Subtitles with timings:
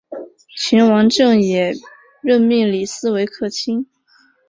[0.57, 1.73] 秦王政也
[2.23, 3.85] 任命李斯为客卿。